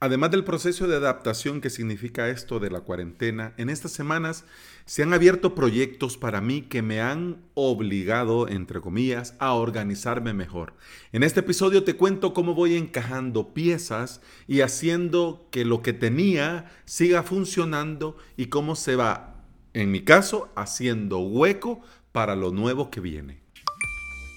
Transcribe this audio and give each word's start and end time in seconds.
Además 0.00 0.30
del 0.30 0.44
proceso 0.44 0.86
de 0.86 0.94
adaptación 0.94 1.60
que 1.60 1.70
significa 1.70 2.28
esto 2.28 2.60
de 2.60 2.70
la 2.70 2.82
cuarentena, 2.82 3.52
en 3.56 3.68
estas 3.68 3.90
semanas 3.90 4.44
se 4.84 5.02
han 5.02 5.12
abierto 5.12 5.56
proyectos 5.56 6.16
para 6.16 6.40
mí 6.40 6.62
que 6.62 6.82
me 6.82 7.00
han 7.00 7.42
obligado, 7.54 8.46
entre 8.46 8.80
comillas, 8.80 9.34
a 9.40 9.54
organizarme 9.54 10.34
mejor. 10.34 10.74
En 11.10 11.24
este 11.24 11.40
episodio 11.40 11.82
te 11.82 11.96
cuento 11.96 12.32
cómo 12.32 12.54
voy 12.54 12.76
encajando 12.76 13.52
piezas 13.52 14.20
y 14.46 14.60
haciendo 14.60 15.48
que 15.50 15.64
lo 15.64 15.82
que 15.82 15.92
tenía 15.92 16.70
siga 16.84 17.24
funcionando 17.24 18.16
y 18.36 18.46
cómo 18.46 18.76
se 18.76 18.94
va, 18.94 19.42
en 19.74 19.90
mi 19.90 20.04
caso, 20.04 20.52
haciendo 20.54 21.18
hueco 21.18 21.80
para 22.12 22.36
lo 22.36 22.52
nuevo 22.52 22.88
que 22.92 23.00
viene. 23.00 23.47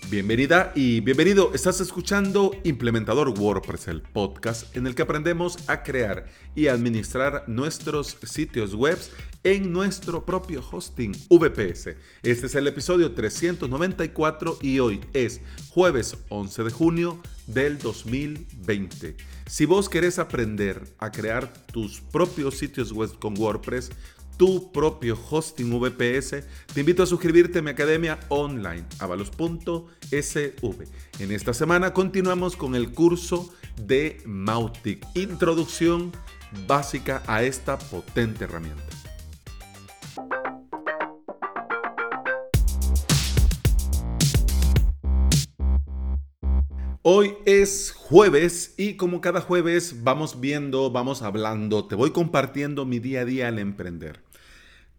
Bienvenida 0.10 0.74
y 0.76 1.00
bienvenido. 1.00 1.54
Estás 1.54 1.80
escuchando 1.80 2.52
Implementador 2.64 3.30
WordPress, 3.30 3.88
el 3.88 4.02
podcast 4.02 4.76
en 4.76 4.86
el 4.88 4.96
que 4.96 5.04
aprendemos 5.04 5.58
a 5.70 5.84
crear 5.84 6.26
y 6.54 6.68
administrar 6.68 7.46
nuestros 7.48 8.18
sitios 8.24 8.76
web 8.76 8.98
en 9.44 9.72
nuestro 9.72 10.26
propio 10.26 10.62
hosting 10.70 11.14
VPS. 11.30 11.96
Este 12.24 12.46
es 12.46 12.56
el 12.56 12.68
episodio 12.68 13.14
394 13.14 14.58
y 14.62 14.80
hoy 14.80 15.02
es 15.14 15.40
jueves 15.70 16.18
11 16.30 16.64
de 16.64 16.72
junio 16.72 17.20
del 17.48 17.78
2020. 17.78 19.16
Si 19.48 19.66
vos 19.66 19.88
querés 19.88 20.20
aprender 20.20 20.84
a 20.98 21.12
crear 21.12 21.52
tus 21.72 22.02
propios 22.02 22.58
sitios 22.58 22.92
web 22.92 23.18
con 23.18 23.38
WordPress, 23.38 23.92
tu 24.42 24.72
propio 24.72 25.16
hosting 25.30 25.70
VPS, 25.70 26.44
te 26.74 26.80
invito 26.80 27.04
a 27.04 27.06
suscribirte 27.06 27.60
a 27.60 27.62
mi 27.62 27.70
academia 27.70 28.20
online, 28.30 28.84
avalos.sv. 28.98 29.86
En 31.20 31.32
esta 31.32 31.54
semana 31.54 31.94
continuamos 31.94 32.58
con 32.58 32.74
el 32.74 32.92
curso 32.92 33.54
de 33.86 34.20
Mautic, 34.26 35.06
introducción 35.14 36.12
básica 36.66 37.22
a 37.28 37.44
esta 37.44 37.78
potente 37.78 38.46
herramienta. 38.46 38.82
Hoy 47.04 47.36
es 47.46 47.94
jueves 47.96 48.74
y 48.78 48.96
como 48.96 49.22
cada 49.22 49.42
jueves 49.42 50.04
vamos 50.04 50.40
viendo, 50.40 50.90
vamos 50.90 51.22
hablando, 51.22 51.86
te 51.86 51.94
voy 51.94 52.10
compartiendo 52.10 52.88
mi 52.88 52.98
día 52.98 53.22
a 53.22 53.26
día 53.26 53.48
al 53.48 53.60
emprender. 53.60 54.31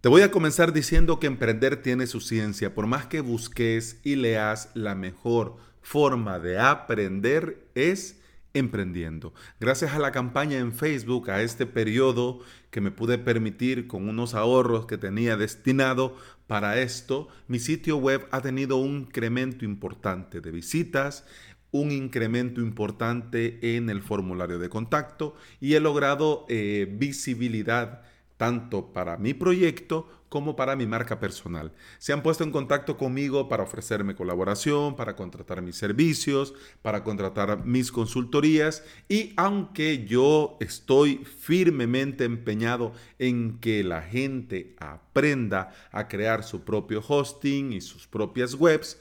Te 0.03 0.09
voy 0.09 0.23
a 0.23 0.33
comenzar 0.33 0.73
diciendo 0.73 1.21
que 1.21 1.29
emprender 1.29 1.81
tiene 1.81 2.09
su 2.09 2.21
ciencia. 2.21 2.75
Por 2.75 2.89
más 2.89 3.07
que 3.07 3.21
busques 3.21 4.01
y 4.03 4.17
leas, 4.17 4.69
la 4.75 4.97
mejor 4.97 5.59
forma 5.81 6.41
de 6.41 6.59
aprender 6.59 7.69
es 7.77 8.21
emprendiendo. 8.53 9.33
Gracias 9.61 9.93
a 9.93 10.01
la 10.01 10.11
campaña 10.11 10.59
en 10.59 10.73
Facebook, 10.73 11.31
a 11.31 11.43
este 11.43 11.67
periodo 11.67 12.41
que 12.71 12.81
me 12.81 12.91
pude 12.91 13.17
permitir 13.17 13.87
con 13.87 14.09
unos 14.09 14.35
ahorros 14.35 14.87
que 14.87 14.99
tenía 14.99 15.37
destinado 15.37 16.17
para 16.49 16.81
esto, 16.81 17.29
mi 17.47 17.61
sitio 17.61 17.97
web 17.97 18.27
ha 18.33 18.41
tenido 18.41 18.79
un 18.79 19.03
incremento 19.03 19.65
importante 19.65 20.41
de 20.41 20.51
visitas, 20.51 21.25
un 21.71 21.93
incremento 21.93 22.61
importante 22.61 23.77
en 23.77 23.89
el 23.89 24.03
formulario 24.03 24.59
de 24.59 24.69
contacto 24.69 25.37
y 25.61 25.75
he 25.75 25.81
logrado 25.81 26.45
eh, 26.49 26.89
visibilidad 26.91 28.03
tanto 28.43 28.93
para 28.93 29.19
mi 29.19 29.35
proyecto 29.35 30.09
como 30.29 30.57
para 30.57 30.75
mi 30.75 30.85
marca 30.85 31.21
personal. 31.21 31.71
Se 32.01 32.13
han 32.13 32.25
puesto 32.25 32.43
en 32.43 32.51
contacto 32.51 32.99
conmigo 32.99 33.49
para 33.49 33.63
ofrecerme 33.63 34.17
colaboración, 34.17 34.97
para 34.97 35.15
contratar 35.15 35.63
mis 35.63 35.77
servicios, 35.77 36.53
para 36.83 37.05
contratar 37.05 37.65
mis 37.65 37.93
consultorías 37.93 38.83
y 39.09 39.33
aunque 39.37 40.05
yo 40.07 40.57
estoy 40.59 41.19
firmemente 41.25 42.25
empeñado 42.25 42.95
en 43.21 43.61
que 43.61 43.85
la 43.85 44.03
gente 44.03 44.75
aprenda 44.81 45.73
a 45.93 46.09
crear 46.09 46.43
su 46.43 46.65
propio 46.65 47.01
hosting 47.07 47.73
y 47.73 47.81
sus 47.81 48.09
propias 48.09 48.55
webs, 48.55 48.99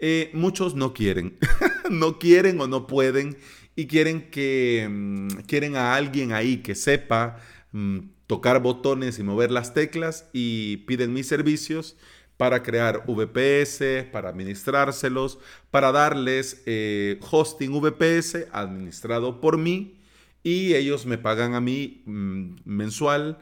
eh, 0.00 0.32
muchos 0.34 0.74
no 0.74 0.94
quieren, 0.94 1.38
no 1.92 2.18
quieren 2.18 2.60
o 2.60 2.66
no 2.66 2.88
pueden 2.88 3.36
y 3.76 3.86
quieren 3.86 4.32
que 4.32 4.88
mm, 4.90 5.28
quieren 5.46 5.76
a 5.76 5.94
alguien 5.94 6.32
ahí 6.32 6.56
que 6.56 6.74
sepa 6.74 7.36
mm, 7.70 8.18
tocar 8.30 8.62
botones 8.62 9.18
y 9.18 9.24
mover 9.24 9.50
las 9.50 9.74
teclas 9.74 10.30
y 10.32 10.76
piden 10.86 11.12
mis 11.12 11.26
servicios 11.26 11.96
para 12.36 12.62
crear 12.62 13.02
VPS, 13.08 14.04
para 14.12 14.28
administrárselos, 14.28 15.40
para 15.72 15.90
darles 15.90 16.62
eh, 16.64 17.18
hosting 17.28 17.72
VPS 17.72 18.46
administrado 18.52 19.40
por 19.40 19.58
mí 19.58 19.98
y 20.44 20.74
ellos 20.74 21.06
me 21.06 21.18
pagan 21.18 21.56
a 21.56 21.60
mí 21.60 22.04
mm, 22.06 22.58
mensual, 22.66 23.38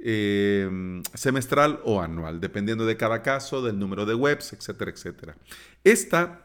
eh, 0.00 1.00
semestral 1.14 1.80
o 1.84 2.02
anual, 2.02 2.38
dependiendo 2.38 2.84
de 2.84 2.98
cada 2.98 3.22
caso, 3.22 3.62
del 3.62 3.78
número 3.78 4.04
de 4.04 4.16
webs, 4.16 4.52
etcétera, 4.52 4.90
etcétera. 4.90 5.36
Esta 5.82 6.42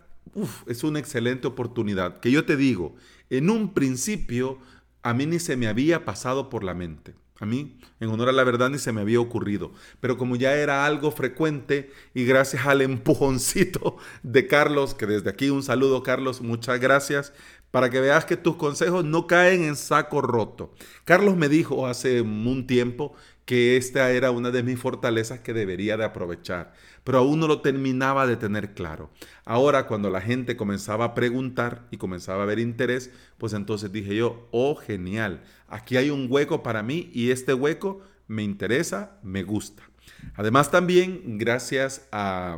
es 0.66 0.85
una 0.85 1.00
excelente 1.00 1.46
oportunidad 1.46 2.22
que 2.22 2.31
yo 2.31 2.46
te 2.46 2.56
digo, 2.56 2.96
en 3.29 3.50
un 3.50 3.73
principio 3.73 4.59
a 5.03 5.13
mí 5.13 5.25
ni 5.25 5.40
se 5.40 5.58
me 5.58 5.68
había 5.68 6.06
pasado 6.06 6.50
por 6.50 6.63
la 6.63 6.73
mente. 6.73 7.16
A 7.41 7.46
mí, 7.47 7.79
en 8.00 8.09
honor 8.09 8.29
a 8.29 8.31
la 8.31 8.44
verdad, 8.44 8.69
ni 8.69 8.78
se 8.78 8.91
me 8.91 9.02
había 9.02 9.19
ocurrido. 9.19 9.72
Pero 10.00 10.16
como 10.16 10.35
ya 10.35 10.53
era 10.53 10.85
algo 10.85 11.09
frecuente 11.09 11.91
y 12.13 12.24
gracias 12.24 12.68
al 12.68 12.81
empujoncito 12.81 13.97
de 14.22 14.46
Carlos, 14.46 14.94
que 14.94 15.07
desde 15.07 15.31
aquí 15.31 15.50
un 15.50 15.63
saludo 15.63 16.03
Carlos, 16.03 16.41
muchas 16.41 16.79
gracias, 16.79 17.34
para 17.72 17.90
que 17.90 18.00
veas 18.00 18.25
que 18.25 18.38
tus 18.38 18.57
consejos 18.57 19.06
no 19.06 19.25
caen 19.25 19.63
en 19.63 19.75
saco 19.75 20.22
roto. 20.22 20.72
Carlos 21.03 21.35
me 21.35 21.50
dijo 21.50 21.88
hace 21.88 22.22
un 22.22 22.68
tiempo 22.68 23.16
que 23.46 23.78
esta 23.78 24.12
era 24.12 24.31
una 24.31 24.52
de 24.52 24.63
mis 24.63 24.79
fortalezas 24.79 25.40
que 25.40 25.53
debería 25.53 25.97
de 25.97 26.06
aprovechar, 26.06 26.74
pero 27.03 27.19
aún 27.19 27.40
no 27.40 27.47
lo 27.47 27.62
terminaba 27.62 28.28
de 28.28 28.38
tener 28.38 28.74
claro. 28.74 29.09
Ahora 29.46 29.88
cuando 29.88 30.09
la 30.09 30.22
gente 30.22 30.56
comenzaba 30.56 31.06
a 31.06 31.13
preguntar 31.13 31.88
y 31.91 31.97
comenzaba 31.97 32.44
a 32.44 32.46
ver 32.46 32.59
interés, 32.59 33.12
pues 33.38 33.53
entonces 33.53 33.91
dije 33.91 34.16
yo, 34.16 34.47
oh 34.52 34.75
genial, 34.75 35.41
aquí 35.68 35.97
hay 35.97 36.09
un 36.09 36.28
hueco 36.29 36.63
para 36.63 36.84
mí 36.84 37.09
y 37.13 37.31
este 37.31 37.53
hueco 37.53 38.02
me 38.28 38.44
interesa, 38.44 39.19
me 39.24 39.44
gusta. 39.44 39.91
Además 40.35 40.72
también, 40.72 41.38
gracias 41.38 42.07
a, 42.12 42.57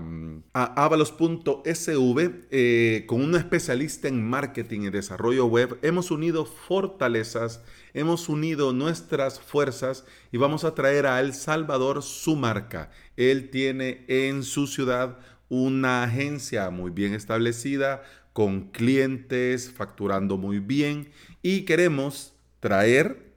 a 0.54 0.86
avalos.sv, 0.86 2.31
eh, 2.52 3.04
con 3.08 3.22
un 3.22 3.36
especialista 3.36 4.08
en 4.08 4.24
marketing 4.24 4.81
y 4.81 4.90
desarrollo 4.90 5.46
web, 5.46 5.80
hemos 5.82 6.12
unido 6.12 6.46
fortalezas, 6.46 7.62
hemos 7.94 8.30
unido 8.30 8.74
nuestras 8.74 9.40
fuerzas 9.40 10.06
y 10.32 10.38
vamos 10.38 10.64
a 10.64 10.76
traer 10.76 11.06
a 11.08 11.20
El 11.20 11.34
Salvador 11.34 12.03
su 12.03 12.36
marca. 12.36 12.92
Él 13.18 13.50
tiene 13.50 14.06
en 14.08 14.44
su 14.44 14.68
ciudad 14.68 15.18
una 15.50 16.03
agencia 16.03 16.70
muy 16.70 16.92
bien 16.92 17.14
establecida, 17.14 18.03
con 18.34 18.72
clientes, 18.72 19.72
facturando 19.72 20.38
muy 20.38 20.59
bien 20.59 21.12
y 21.42 21.62
queremos 21.62 22.34
traer 22.59 23.33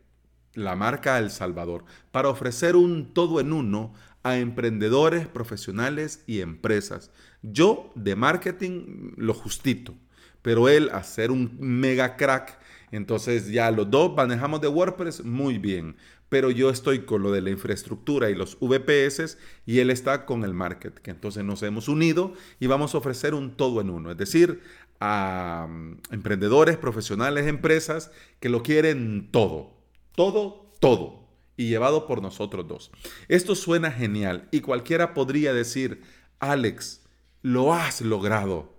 la 0.57 0.75
marca 0.75 1.19
El 1.19 1.31
Salvador 1.31 1.85
para 2.11 2.29
ofrecer 2.29 2.75
un 2.75 3.15
todo 3.15 3.39
en 3.39 3.53
uno 3.53 3.95
a 4.25 4.39
emprendedores, 4.39 5.29
profesionales 5.29 6.25
y 6.27 6.41
empresas. 6.41 7.13
Yo 7.43 7.93
de 7.95 8.17
marketing 8.17 9.13
lo 9.17 9.35
justito, 9.35 9.95
pero 10.43 10.69
él 10.69 10.91
a 10.93 11.05
ser 11.05 11.31
un 11.31 11.57
mega 11.61 12.17
crack, 12.17 12.59
entonces 12.91 13.49
ya 13.49 13.71
los 13.71 13.89
dos 13.89 14.17
manejamos 14.17 14.61
de 14.61 14.69
WordPress 14.69 15.25
muy 15.25 15.59
bien, 15.59 15.97
pero 16.29 16.51
yo 16.51 16.71
estoy 16.71 17.01
con 17.01 17.23
lo 17.23 17.31
de 17.31 17.41
la 17.41 17.51
infraestructura 17.51 18.31
y 18.31 18.35
los 18.35 18.59
VPS 18.59 19.39
y 19.65 19.79
él 19.79 19.91
está 19.91 20.25
con 20.25 20.43
el 20.43 20.55
marketing. 20.55 21.03
Entonces 21.05 21.45
nos 21.45 21.63
hemos 21.63 21.89
unido 21.89 22.33
y 22.59 22.67
vamos 22.67 22.95
a 22.95 22.99
ofrecer 22.99 23.35
un 23.35 23.57
todo 23.57 23.81
en 23.81 23.91
uno, 23.91 24.11
es 24.11 24.17
decir, 24.17 24.61
a 24.99 25.69
mm, 25.69 25.99
emprendedores, 26.11 26.77
profesionales, 26.79 27.47
empresas 27.47 28.11
que 28.41 28.49
lo 28.49 28.63
quieren 28.63 29.29
todo, 29.31 29.76
todo, 30.17 30.73
todo 30.81 31.29
y 31.57 31.69
llevado 31.69 32.07
por 32.07 32.21
nosotros 32.21 32.67
dos. 32.67 32.91
Esto 33.29 33.55
suena 33.55 33.91
genial 33.91 34.49
y 34.51 34.61
cualquiera 34.61 35.15
podría 35.15 35.53
decir, 35.53 36.03
Alex, 36.41 37.03
lo 37.43 37.73
has 37.73 38.01
logrado, 38.01 38.75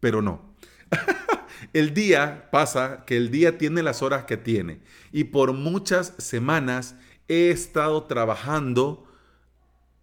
pero 0.00 0.20
no. 0.22 0.54
el 1.72 1.94
día 1.94 2.48
pasa 2.50 3.04
que 3.06 3.16
el 3.16 3.30
día 3.30 3.58
tiene 3.58 3.82
las 3.82 4.02
horas 4.02 4.24
que 4.24 4.36
tiene 4.36 4.80
y 5.12 5.24
por 5.24 5.52
muchas 5.52 6.14
semanas 6.18 6.96
he 7.28 7.50
estado 7.50 8.04
trabajando 8.04 9.06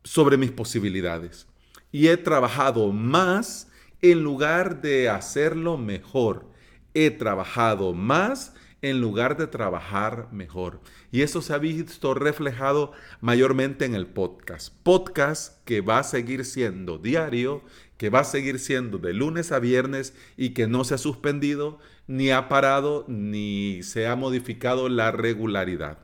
sobre 0.04 0.38
mis 0.38 0.52
posibilidades 0.52 1.48
y 1.92 2.08
he 2.08 2.18
trabajado 2.18 2.92
más 2.92 3.70
en 4.02 4.24
lugar 4.24 4.82
de 4.82 5.10
hacerlo 5.10 5.78
mejor. 5.78 6.50
He 6.94 7.12
trabajado 7.12 7.94
más 7.94 8.54
en 8.90 9.02
lugar 9.02 9.36
de 9.36 9.48
trabajar 9.48 10.30
mejor. 10.32 10.80
Y 11.12 11.22
eso 11.22 11.42
se 11.42 11.54
ha 11.54 11.58
visto 11.58 12.14
reflejado 12.14 12.92
mayormente 13.20 13.86
en 13.86 13.96
el 13.96 14.06
podcast. 14.06 14.74
Podcast 14.84 15.64
que 15.66 15.82
va 15.82 16.00
a 16.00 16.04
seguir 16.04 16.46
siendo 16.46 17.00
diario, 17.00 17.64
que 17.98 18.12
va 18.12 18.20
a 18.20 18.26
seguir 18.26 18.60
siendo 18.60 19.00
de 19.00 19.14
lunes 19.14 19.52
a 19.52 19.58
viernes 19.58 20.14
y 20.38 20.50
que 20.50 20.68
no 20.68 20.84
se 20.84 20.94
ha 20.94 21.00
suspendido, 21.00 21.80
ni 22.06 22.30
ha 22.30 22.48
parado, 22.48 23.06
ni 23.08 23.82
se 23.82 24.06
ha 24.06 24.16
modificado 24.16 24.88
la 24.88 25.12
regularidad. 25.12 25.98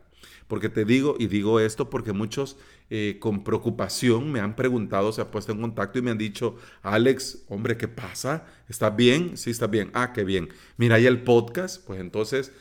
Porque 0.48 0.69
te 0.69 0.83
digo, 0.83 1.16
y 1.19 1.28
digo 1.28 1.60
esto 1.60 1.89
porque 1.89 2.13
muchos 2.13 2.57
eh, 2.89 3.19
con 3.22 3.45
preocupación 3.45 4.33
me 4.33 4.42
han 4.42 4.57
preguntado, 4.57 5.13
se 5.13 5.22
han 5.22 5.31
puesto 5.31 5.54
en 5.54 5.62
contacto 5.62 5.98
y 5.98 6.01
me 6.01 6.12
han 6.12 6.18
dicho, 6.18 6.57
Alex, 6.81 7.45
hombre, 7.48 7.78
¿qué 7.78 7.88
pasa? 7.88 8.45
¿Estás 8.68 8.94
bien? 8.94 9.38
Sí, 9.38 9.51
está 9.51 9.68
bien. 9.68 9.92
Ah, 9.94 10.12
qué 10.12 10.25
bien. 10.25 10.50
Mira, 10.75 10.95
ahí 10.95 11.06
el 11.06 11.24
podcast, 11.24 11.86
pues 11.86 12.01
entonces 12.01 12.51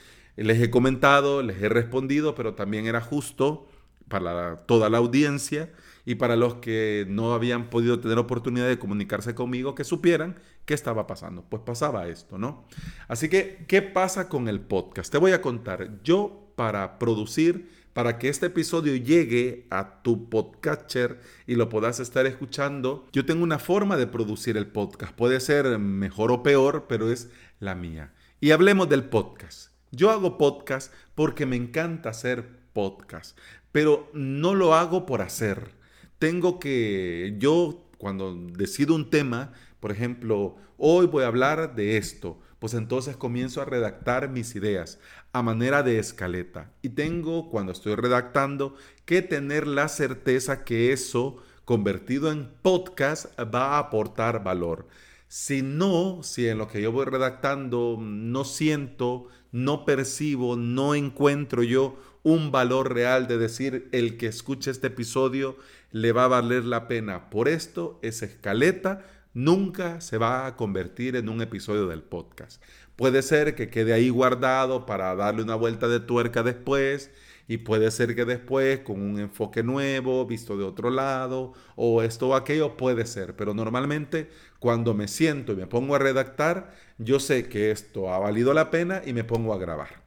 les 0.45 0.61
he 0.61 0.71
comentado, 0.71 1.43
les 1.43 1.63
he 1.63 1.69
respondido, 1.69 2.35
pero 2.35 2.55
también 2.55 2.87
era 2.87 3.01
justo 3.01 3.69
para 4.09 4.57
toda 4.67 4.91
la 4.91 4.99
audiencia 4.99 5.71
y 6.05 6.17
para 6.17 6.35
los 6.35 6.57
que 6.57 7.07
no 7.09 7.35
habían 7.35 7.71
podido 7.71 8.01
tener 8.01 8.19
oportunidad 8.19 8.67
de 8.67 8.79
comunicarse 8.79 9.35
conmigo, 9.35 9.75
que 9.75 9.85
supieran 9.85 10.41
qué 10.65 10.75
estaba 10.75 11.07
pasando. 11.07 11.45
Pues 11.49 11.63
pasaba 11.63 12.09
esto, 12.09 12.39
¿no? 12.39 12.67
Así 13.07 13.29
que, 13.29 13.65
¿qué 13.69 13.83
pasa 13.83 14.29
con 14.29 14.49
el 14.49 14.61
podcast? 14.61 15.13
Te 15.13 15.19
voy 15.19 15.33
a 15.33 15.43
contar. 15.43 16.03
Yo 16.03 16.53
para 16.57 16.99
producir, 16.99 17.71
para 17.93 18.19
que 18.19 18.29
este 18.29 18.47
episodio 18.47 18.97
llegue 18.97 19.67
a 19.71 20.03
tu 20.03 20.29
podcatcher 20.29 21.21
y 21.47 21.55
lo 21.55 21.69
puedas 21.69 22.01
estar 22.01 22.27
escuchando, 22.27 23.07
yo 23.13 23.25
tengo 23.25 23.45
una 23.45 23.59
forma 23.59 23.97
de 23.97 24.07
producir 24.07 24.57
el 24.57 24.67
podcast. 24.67 25.15
Puede 25.15 25.39
ser 25.41 25.79
mejor 25.79 26.33
o 26.33 26.43
peor, 26.43 26.87
pero 26.89 27.13
es 27.13 27.31
la 27.61 27.75
mía. 27.75 28.13
Y 28.41 28.53
hablemos 28.53 28.89
del 28.89 29.05
podcast. 29.05 29.70
Yo 29.91 30.11
hago 30.11 30.39
podcast 30.39 30.93
porque 31.15 31.47
me 31.47 31.57
encanta 31.57 32.11
hacer 32.11 32.49
podcast, 32.73 33.37
pero 33.73 34.11
no 34.13 34.55
lo 34.55 34.75
hago 34.75 35.07
por 35.07 35.23
hacer 35.23 35.81
tengo 36.21 36.61
que, 36.61 37.35
yo 37.39 37.89
cuando 37.97 38.35
decido 38.35 38.95
un 38.95 39.09
tema, 39.09 39.55
por 39.81 39.91
ejemplo, 39.91 40.57
hoy 40.77 41.07
voy 41.07 41.25
a 41.25 41.29
hablar 41.29 41.75
de 41.75 41.97
esto, 41.97 42.39
pues 42.59 42.75
entonces 42.75 43.17
comienzo 43.17 43.63
a 43.63 43.65
redactar 43.65 44.29
mis 44.29 44.55
ideas 44.55 45.01
a 45.33 45.43
manera 45.43 45.83
de 45.83 45.99
escaleta. 45.99 46.71
Y 46.83 46.91
tengo, 46.91 47.51
cuando 47.51 47.73
estoy 47.73 47.95
redactando, 47.95 48.77
que 49.07 49.23
tener 49.23 49.67
la 49.67 49.89
certeza 49.89 50.63
que 50.63 50.93
eso, 50.93 51.39
convertido 51.65 52.31
en 52.31 52.51
podcast, 52.61 53.27
va 53.41 53.77
a 53.77 53.79
aportar 53.79 54.45
valor. 54.45 54.89
Si 55.33 55.63
no, 55.63 56.25
si 56.25 56.49
en 56.49 56.59
lo 56.59 56.67
que 56.67 56.83
yo 56.83 56.91
voy 56.91 57.05
redactando 57.05 57.97
no 58.01 58.43
siento, 58.43 59.29
no 59.53 59.85
percibo, 59.85 60.57
no 60.57 60.97
encuentro 60.97 61.63
yo 61.63 61.97
un 62.25 62.51
valor 62.51 62.93
real 62.93 63.29
de 63.29 63.39
decir 63.39 63.89
el 63.93 64.17
que 64.17 64.27
escuche 64.27 64.73
este 64.73 64.89
episodio 64.89 65.57
le 65.93 66.11
va 66.11 66.25
a 66.25 66.29
valer 66.29 66.65
la 66.65 66.89
pena. 66.89 67.31
Por 67.31 67.47
esto, 67.47 68.01
esa 68.03 68.25
escaleta 68.27 69.07
nunca 69.33 70.01
se 70.01 70.19
va 70.19 70.49
a 70.49 70.57
convertir 70.57 71.15
en 71.15 71.29
un 71.29 71.41
episodio 71.43 71.87
del 71.87 72.03
podcast. 72.03 72.61
Puede 72.97 73.23
ser 73.23 73.55
que 73.55 73.71
quede 73.71 73.93
ahí 73.93 74.09
guardado 74.11 74.85
para 74.85 75.15
darle 75.15 75.45
una 75.45 75.55
vuelta 75.55 75.87
de 75.87 76.01
tuerca 76.01 76.43
después 76.43 77.13
y 77.51 77.59
puede 77.59 77.91
ser 77.91 78.15
que 78.15 78.25
después 78.25 78.79
con 78.79 79.03
un 79.03 79.19
enfoque 79.19 79.65
nuevo, 79.65 80.25
visto 80.25 80.57
de 80.57 80.63
otro 80.63 80.89
lado, 80.89 81.53
o 81.75 82.01
esto 82.01 82.29
o 82.29 82.37
aquello, 82.37 82.77
puede 82.77 83.07
ser. 83.07 83.35
Pero 83.35 83.55
normalmente 83.55 84.31
cuando 84.61 84.95
me 84.95 85.09
siento 85.09 85.53
y 85.53 85.57
me 85.57 85.67
pongo 85.67 85.97
a 85.97 85.99
redactar, 85.99 86.73
yo 86.99 87.19
sé 87.19 87.49
que 87.49 87.73
esto 87.73 88.15
ha 88.15 88.21
valido 88.21 88.55
la 88.55 88.71
pena 88.71 89.03
y 89.05 89.15
me 89.15 89.25
pongo 89.25 89.53
a 89.53 89.59
grabar. 89.59 90.05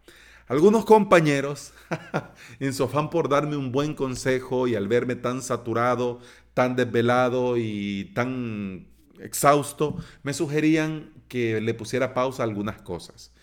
Algunos 0.48 0.86
compañeros, 0.86 1.74
en 2.62 2.74
su 2.74 2.86
afán 2.86 3.10
por 3.10 3.28
darme 3.28 3.58
un 3.58 3.74
buen 3.74 3.94
consejo 3.94 4.70
y 4.70 4.76
al 4.76 4.88
verme 4.88 5.18
tan 5.18 5.42
saturado, 5.42 6.22
tan 6.54 6.78
desvelado 6.78 7.58
y 7.58 8.14
tan 8.16 8.88
exhausto, 9.20 9.98
me 10.24 10.34
sugerían 10.34 11.12
que 11.28 11.60
le 11.60 11.74
pusiera 11.74 12.14
pausa 12.14 12.44
a 12.44 12.46
algunas 12.46 12.82
cosas. 12.82 13.34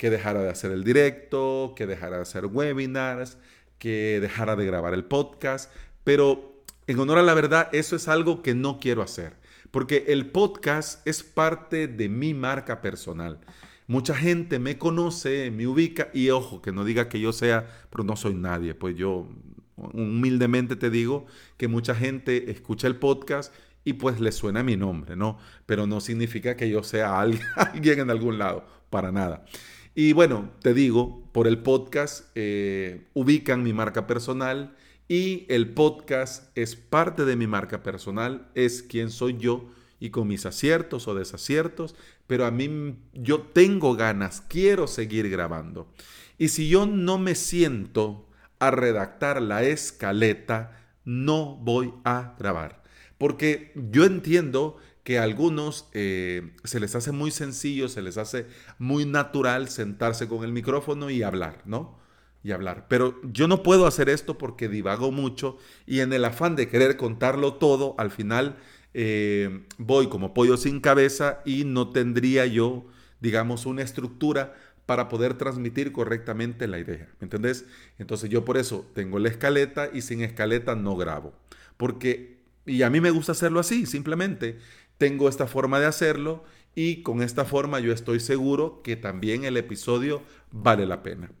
Que 0.00 0.08
dejara 0.08 0.40
de 0.42 0.48
hacer 0.48 0.72
el 0.72 0.82
directo, 0.82 1.74
que 1.76 1.86
dejara 1.86 2.16
de 2.16 2.22
hacer 2.22 2.46
webinars, 2.46 3.36
que 3.78 4.18
dejara 4.22 4.56
de 4.56 4.64
grabar 4.64 4.94
el 4.94 5.04
podcast. 5.04 5.70
Pero 6.04 6.62
en 6.86 6.98
honor 6.98 7.18
a 7.18 7.22
la 7.22 7.34
verdad, 7.34 7.68
eso 7.72 7.96
es 7.96 8.08
algo 8.08 8.40
que 8.40 8.54
no 8.54 8.80
quiero 8.80 9.02
hacer. 9.02 9.34
Porque 9.70 10.06
el 10.08 10.30
podcast 10.30 11.06
es 11.06 11.22
parte 11.22 11.86
de 11.86 12.08
mi 12.08 12.32
marca 12.32 12.80
personal. 12.80 13.40
Mucha 13.86 14.14
gente 14.14 14.58
me 14.58 14.78
conoce, 14.78 15.50
me 15.50 15.66
ubica 15.66 16.08
y 16.14 16.30
ojo, 16.30 16.62
que 16.62 16.72
no 16.72 16.86
diga 16.86 17.10
que 17.10 17.20
yo 17.20 17.34
sea, 17.34 17.68
pero 17.90 18.02
no 18.02 18.16
soy 18.16 18.32
nadie, 18.32 18.74
pues 18.74 18.96
yo 18.96 19.28
humildemente 19.76 20.76
te 20.76 20.88
digo 20.88 21.26
que 21.58 21.68
mucha 21.68 21.94
gente 21.94 22.50
escucha 22.50 22.86
el 22.86 22.96
podcast 22.96 23.52
y 23.84 23.94
pues 23.94 24.20
le 24.20 24.32
suena 24.32 24.62
mi 24.62 24.76
nombre, 24.76 25.16
¿no? 25.16 25.38
Pero 25.66 25.86
no 25.86 26.00
significa 26.00 26.56
que 26.56 26.70
yo 26.70 26.82
sea 26.82 27.20
alguien, 27.20 28.00
en 28.00 28.10
algún 28.10 28.38
lado, 28.38 28.64
para 28.90 29.12
nada. 29.12 29.44
Y 29.94 30.12
bueno, 30.12 30.50
te 30.62 30.72
digo, 30.72 31.28
por 31.32 31.48
el 31.48 31.58
podcast 31.58 32.26
eh, 32.34 33.08
ubican 33.12 33.62
mi 33.62 33.72
marca 33.72 34.06
personal 34.06 34.76
y 35.08 35.46
el 35.48 35.70
podcast 35.70 36.56
es 36.56 36.76
parte 36.76 37.24
de 37.24 37.34
mi 37.34 37.48
marca 37.48 37.82
personal, 37.82 38.48
es 38.54 38.82
quien 38.82 39.10
soy 39.10 39.36
yo 39.36 39.68
y 39.98 40.10
con 40.10 40.28
mis 40.28 40.46
aciertos 40.46 41.08
o 41.08 41.14
desaciertos, 41.14 41.96
pero 42.28 42.46
a 42.46 42.52
mí 42.52 42.96
yo 43.12 43.40
tengo 43.40 43.96
ganas, 43.96 44.42
quiero 44.42 44.86
seguir 44.86 45.28
grabando. 45.28 45.92
Y 46.38 46.48
si 46.48 46.68
yo 46.68 46.86
no 46.86 47.18
me 47.18 47.34
siento 47.34 48.28
a 48.60 48.70
redactar 48.70 49.42
la 49.42 49.64
escaleta, 49.64 50.80
no 51.04 51.56
voy 51.56 51.92
a 52.04 52.36
grabar. 52.38 52.84
Porque 53.18 53.72
yo 53.74 54.04
entiendo 54.04 54.78
que 55.10 55.18
algunos 55.18 55.88
eh, 55.92 56.52
se 56.62 56.78
les 56.78 56.94
hace 56.94 57.10
muy 57.10 57.32
sencillo, 57.32 57.88
se 57.88 58.00
les 58.00 58.16
hace 58.16 58.46
muy 58.78 59.04
natural 59.04 59.68
sentarse 59.68 60.28
con 60.28 60.44
el 60.44 60.52
micrófono 60.52 61.10
y 61.10 61.24
hablar, 61.24 61.62
¿no? 61.64 61.98
Y 62.44 62.52
hablar. 62.52 62.86
Pero 62.88 63.20
yo 63.24 63.48
no 63.48 63.64
puedo 63.64 63.88
hacer 63.88 64.08
esto 64.08 64.38
porque 64.38 64.68
divago 64.68 65.10
mucho 65.10 65.58
y 65.84 65.98
en 65.98 66.12
el 66.12 66.24
afán 66.24 66.54
de 66.54 66.68
querer 66.68 66.96
contarlo 66.96 67.54
todo, 67.54 67.96
al 67.98 68.12
final 68.12 68.56
eh, 68.94 69.66
voy 69.78 70.06
como 70.06 70.32
pollo 70.32 70.56
sin 70.56 70.78
cabeza 70.78 71.40
y 71.44 71.64
no 71.64 71.90
tendría 71.90 72.46
yo, 72.46 72.86
digamos, 73.18 73.66
una 73.66 73.82
estructura 73.82 74.54
para 74.86 75.08
poder 75.08 75.34
transmitir 75.34 75.90
correctamente 75.90 76.68
la 76.68 76.78
idea. 76.78 77.08
¿Me 77.18 77.24
entendés? 77.24 77.64
Entonces 77.98 78.30
yo 78.30 78.44
por 78.44 78.58
eso 78.58 78.88
tengo 78.94 79.18
la 79.18 79.28
escaleta 79.28 79.90
y 79.92 80.02
sin 80.02 80.20
escaleta 80.20 80.76
no 80.76 80.94
grabo. 80.94 81.34
Porque, 81.76 82.38
y 82.64 82.82
a 82.82 82.90
mí 82.90 83.00
me 83.00 83.10
gusta 83.10 83.32
hacerlo 83.32 83.58
así, 83.58 83.86
simplemente 83.86 84.60
tengo 85.00 85.30
esta 85.30 85.46
forma 85.46 85.80
de 85.80 85.86
hacerlo 85.86 86.44
y 86.74 87.02
con 87.02 87.22
esta 87.22 87.46
forma 87.46 87.80
yo 87.80 87.90
estoy 87.90 88.20
seguro 88.20 88.82
que 88.84 88.96
también 88.96 89.44
el 89.44 89.56
episodio 89.56 90.22
vale 90.52 90.84
la 90.84 91.02
pena. 91.02 91.32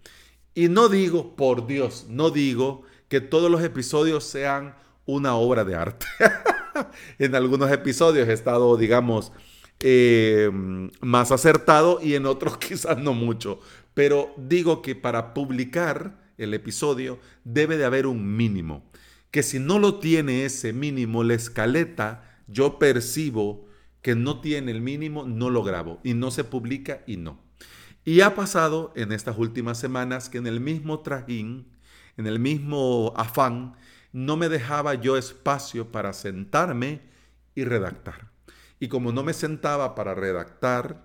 Y 0.54 0.68
no 0.68 0.88
digo, 0.88 1.36
por 1.36 1.66
Dios, 1.66 2.06
no 2.08 2.30
digo 2.30 2.84
que 3.08 3.20
todos 3.20 3.50
los 3.50 3.62
episodios 3.62 4.24
sean 4.24 4.76
una 5.04 5.34
obra 5.34 5.66
de 5.66 5.74
arte. 5.74 6.06
en 7.18 7.34
algunos 7.34 7.70
episodios 7.70 8.26
he 8.30 8.32
estado, 8.32 8.78
digamos, 8.78 9.30
eh, 9.80 10.50
más 11.02 11.30
acertado 11.30 12.00
y 12.02 12.14
en 12.14 12.24
otros 12.24 12.56
quizás 12.58 12.96
no 12.96 13.12
mucho. 13.12 13.60
Pero 13.92 14.32
digo 14.38 14.80
que 14.80 14.96
para 14.96 15.34
publicar 15.34 16.18
el 16.38 16.54
episodio 16.54 17.18
debe 17.44 17.76
de 17.76 17.84
haber 17.84 18.06
un 18.06 18.38
mínimo. 18.38 18.90
Que 19.30 19.42
si 19.42 19.58
no 19.58 19.78
lo 19.78 19.96
tiene 19.96 20.46
ese 20.46 20.72
mínimo, 20.72 21.22
la 21.24 21.34
escaleta, 21.34 22.29
yo 22.50 22.78
percibo 22.78 23.66
que 24.02 24.14
no 24.14 24.40
tiene 24.40 24.72
el 24.72 24.80
mínimo, 24.80 25.24
no 25.24 25.50
lo 25.50 25.62
grabo 25.62 26.00
y 26.02 26.14
no 26.14 26.30
se 26.30 26.44
publica 26.44 27.02
y 27.06 27.16
no. 27.16 27.40
Y 28.04 28.22
ha 28.22 28.34
pasado 28.34 28.92
en 28.96 29.12
estas 29.12 29.36
últimas 29.38 29.78
semanas 29.78 30.28
que 30.28 30.38
en 30.38 30.46
el 30.46 30.60
mismo 30.60 31.00
trajín, 31.00 31.68
en 32.16 32.26
el 32.26 32.38
mismo 32.38 33.12
afán, 33.16 33.74
no 34.12 34.36
me 34.36 34.48
dejaba 34.48 34.94
yo 34.94 35.16
espacio 35.16 35.92
para 35.92 36.12
sentarme 36.12 37.02
y 37.54 37.64
redactar. 37.64 38.30
Y 38.78 38.88
como 38.88 39.12
no 39.12 39.22
me 39.22 39.34
sentaba 39.34 39.94
para 39.94 40.14
redactar, 40.14 41.04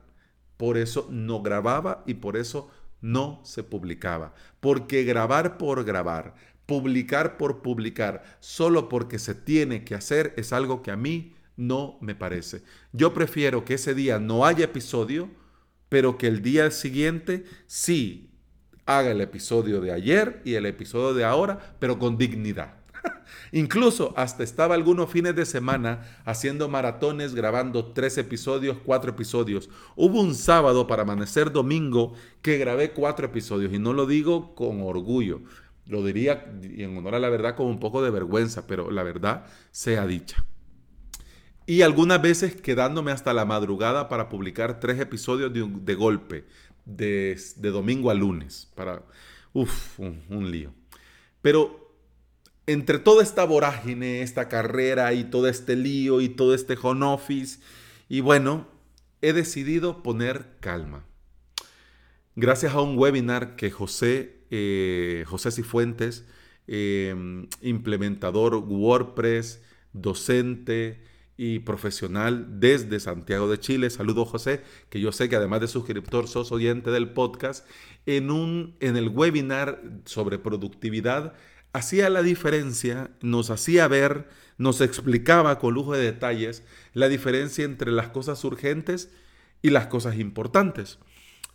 por 0.57 0.77
eso 0.77 1.07
no 1.11 1.41
grababa 1.41 2.03
y 2.07 2.15
por 2.15 2.37
eso 2.37 2.71
no 3.01 3.41
se 3.43 3.63
publicaba. 3.63 4.33
Porque 4.61 5.03
grabar 5.03 5.57
por 5.57 5.83
grabar, 5.83 6.35
publicar 6.65 7.37
por 7.37 7.61
publicar, 7.61 8.23
solo 8.39 8.87
porque 8.87 9.19
se 9.19 9.35
tiene 9.35 9.83
que 9.83 9.95
hacer, 9.95 10.33
es 10.37 10.53
algo 10.53 10.81
que 10.81 10.91
a 10.91 10.95
mí 10.95 11.34
no 11.57 11.97
me 12.01 12.15
parece. 12.15 12.63
Yo 12.91 13.13
prefiero 13.13 13.65
que 13.65 13.75
ese 13.75 13.93
día 13.93 14.19
no 14.19 14.45
haya 14.45 14.65
episodio, 14.65 15.29
pero 15.89 16.17
que 16.17 16.27
el 16.27 16.41
día 16.41 16.71
siguiente 16.71 17.45
sí 17.67 18.31
haga 18.85 19.11
el 19.11 19.21
episodio 19.21 19.81
de 19.81 19.91
ayer 19.91 20.41
y 20.45 20.55
el 20.55 20.65
episodio 20.65 21.13
de 21.13 21.23
ahora, 21.23 21.75
pero 21.79 21.97
con 21.97 22.17
dignidad. 22.17 22.75
Incluso 23.51 24.13
hasta 24.15 24.43
estaba 24.43 24.75
algunos 24.75 25.09
fines 25.09 25.35
de 25.35 25.45
semana 25.45 26.21
haciendo 26.25 26.69
maratones, 26.69 27.33
grabando 27.33 27.93
tres 27.93 28.17
episodios, 28.17 28.77
cuatro 28.85 29.11
episodios. 29.11 29.69
Hubo 29.95 30.21
un 30.21 30.35
sábado 30.35 30.87
para 30.87 31.03
amanecer 31.03 31.51
domingo 31.51 32.13
que 32.41 32.57
grabé 32.57 32.91
cuatro 32.91 33.25
episodios 33.25 33.73
y 33.73 33.79
no 33.79 33.93
lo 33.93 34.05
digo 34.05 34.55
con 34.55 34.81
orgullo. 34.81 35.41
Lo 35.87 36.03
diría, 36.03 36.51
y 36.63 36.83
en 36.83 36.97
honor 36.97 37.15
a 37.15 37.19
la 37.19 37.29
verdad, 37.29 37.55
con 37.55 37.67
un 37.67 37.79
poco 37.79 38.01
de 38.01 38.09
vergüenza, 38.09 38.65
pero 38.65 38.89
la 38.89 39.03
verdad 39.03 39.45
sea 39.71 40.07
dicha. 40.07 40.43
Y 41.67 41.81
algunas 41.81 42.21
veces 42.21 42.55
quedándome 42.55 43.11
hasta 43.11 43.33
la 43.33 43.45
madrugada 43.45 44.07
para 44.07 44.29
publicar 44.29 44.79
tres 44.79 44.99
episodios 44.99 45.51
de, 45.53 45.95
golpe, 45.95 46.45
de, 46.85 47.37
domingo 47.57 48.11
a 48.11 48.13
lunes, 48.13 48.71
para, 48.75 49.03
un, 49.53 50.51
lío. 50.51 50.73
Pero 51.41 51.95
entre 52.67 52.99
toda 52.99 53.23
esta 53.23 53.45
vorágine, 53.45 54.21
esta 54.21 54.47
carrera 54.47 55.13
y 55.13 55.23
todo 55.23 55.47
este 55.47 55.75
lío 55.75 56.21
y 56.21 56.29
todo 56.29 56.53
este 56.53 56.77
home 56.79 57.05
office, 57.05 57.59
y 58.09 58.21
bueno, 58.21 58.67
he 59.21 59.33
decidido 59.33 60.03
poner 60.03 60.57
calma. 60.59 61.03
Gracias 62.35 62.73
a 62.73 62.81
un 62.81 62.97
webinar 62.97 63.55
que 63.55 63.71
José, 63.71 64.41
eh, 64.51 65.23
José 65.25 65.51
Cifuentes, 65.51 66.25
eh, 66.67 67.15
implementador 67.61 68.55
WordPress, 68.55 69.63
docente, 69.93 71.01
y 71.37 71.59
profesional 71.59 72.59
desde 72.59 72.99
Santiago 72.99 73.49
de 73.49 73.59
Chile. 73.59 73.89
Saludo 73.89 74.25
José, 74.25 74.61
que 74.89 74.99
yo 74.99 75.11
sé 75.11 75.29
que 75.29 75.35
además 75.35 75.61
de 75.61 75.67
suscriptor 75.67 76.27
sos 76.27 76.51
oyente 76.51 76.91
del 76.91 77.09
podcast. 77.11 77.67
En, 78.05 78.31
un, 78.31 78.75
en 78.79 78.97
el 78.97 79.09
webinar 79.09 79.81
sobre 80.05 80.39
productividad 80.39 81.33
hacía 81.73 82.09
la 82.09 82.23
diferencia, 82.23 83.11
nos 83.21 83.49
hacía 83.49 83.87
ver, 83.87 84.29
nos 84.57 84.79
explicaba 84.79 85.59
con 85.59 85.73
lujo 85.73 85.93
de 85.93 86.03
detalles 86.03 86.63
la 86.93 87.09
diferencia 87.09 87.65
entre 87.65 87.91
las 87.91 88.09
cosas 88.09 88.43
urgentes 88.43 89.11
y 89.61 89.71
las 89.71 89.87
cosas 89.87 90.17
importantes. 90.17 90.99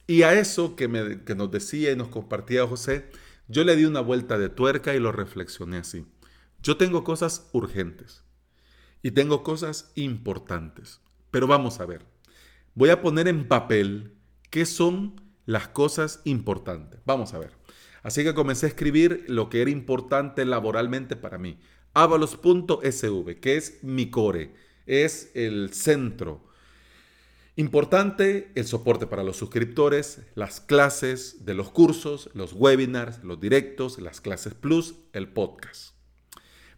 Y 0.06 0.22
a 0.22 0.34
eso 0.34 0.76
que, 0.76 0.88
me, 0.88 1.22
que 1.24 1.34
nos 1.34 1.50
decía 1.50 1.92
y 1.92 1.96
nos 1.96 2.08
compartía 2.08 2.66
José, 2.66 3.06
yo 3.48 3.64
le 3.64 3.76
di 3.76 3.84
una 3.84 4.00
vuelta 4.00 4.38
de 4.38 4.48
tuerca 4.48 4.94
y 4.94 4.98
lo 4.98 5.12
reflexioné 5.12 5.78
así. 5.78 6.04
Yo 6.62 6.76
tengo 6.76 7.04
cosas 7.04 7.48
urgentes 7.52 8.22
y 9.02 9.12
tengo 9.12 9.42
cosas 9.42 9.92
importantes. 9.94 11.00
Pero 11.30 11.46
vamos 11.46 11.80
a 11.80 11.86
ver. 11.86 12.04
Voy 12.74 12.90
a 12.90 13.02
poner 13.02 13.28
en 13.28 13.48
papel 13.48 14.14
qué 14.50 14.66
son 14.66 15.20
las 15.46 15.68
cosas 15.68 16.20
importantes. 16.24 17.00
Vamos 17.04 17.34
a 17.34 17.38
ver. 17.38 17.52
Así 18.02 18.24
que 18.24 18.34
comencé 18.34 18.66
a 18.66 18.68
escribir 18.70 19.24
lo 19.28 19.50
que 19.50 19.62
era 19.62 19.70
importante 19.70 20.44
laboralmente 20.44 21.16
para 21.16 21.38
mí. 21.38 21.58
Avalos.sv, 21.92 23.40
que 23.40 23.56
es 23.56 23.82
mi 23.82 24.10
core, 24.10 24.54
es 24.86 25.30
el 25.34 25.72
centro. 25.72 26.48
Importante 27.56 28.52
el 28.54 28.64
soporte 28.64 29.06
para 29.06 29.24
los 29.24 29.36
suscriptores, 29.36 30.22
las 30.34 30.60
clases 30.60 31.44
de 31.44 31.54
los 31.54 31.70
cursos, 31.70 32.30
los 32.32 32.54
webinars, 32.54 33.22
los 33.22 33.40
directos, 33.40 33.98
las 33.98 34.20
clases 34.20 34.54
plus, 34.54 34.94
el 35.12 35.28
podcast. 35.28 35.99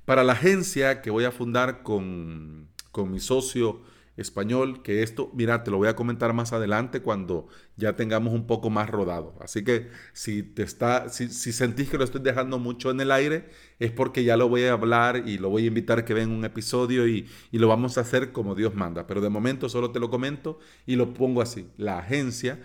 Para 0.04 0.25
la 0.25 0.32
agencia 0.32 1.00
que 1.00 1.11
voy 1.11 1.25
a 1.25 1.30
fundar 1.30 1.82
con, 1.82 2.68
mi 3.09 3.21
socio 3.21 3.82
español, 4.16 4.82
que 4.82 5.02
esto, 5.02 5.30
mira, 5.32 5.62
te 5.62 5.71
lo 5.71 5.78
voy 5.78 5.88
a 5.88 5.97
comentar 5.97 6.32
más 6.32 6.52
adelante 6.52 7.00
cuando 7.00 7.47
ya 7.76 7.94
tengamos 7.94 8.35
un 8.35 8.47
poco 8.47 8.68
más 8.68 8.90
rodado. 8.90 9.35
Así 9.40 9.62
que 9.64 9.90
si 10.12 10.42
te 10.42 10.64
está, 10.64 11.09
si, 11.09 11.28
sentís 11.28 11.88
que 11.88 11.99
lo 11.99 12.04
estoy 12.04 12.21
dejando 12.21 12.59
mucho 12.59 12.90
en 12.90 13.00
el 13.00 13.12
aire, 13.12 13.49
es 13.78 13.92
porque 13.92 14.25
ya 14.25 14.37
lo 14.37 14.49
voy 14.49 14.64
a 14.64 14.73
hablar 14.73 15.23
y 15.26 15.38
lo 15.38 15.50
voy 15.50 15.64
a 15.64 15.68
invitar 15.68 16.00
a 16.00 16.04
que 16.04 16.14
venga 16.14 16.35
un 16.35 16.44
episodio 16.44 17.06
y, 17.06 17.28
y 17.52 17.59
lo 17.59 17.68
vamos 17.68 17.97
a 17.97 18.02
hacer 18.02 18.32
como 18.32 18.56
Dios 18.56 18.75
manda. 18.75 19.06
Pero 19.06 19.21
de 19.21 19.28
momento 19.28 19.68
solo 19.68 19.92
te 19.92 20.00
lo 20.00 20.11
comento 20.11 20.59
y 20.85 20.97
lo 20.97 21.14
pongo 21.14 21.40
así. 21.40 21.68
La 21.76 21.99
agencia. 22.00 22.61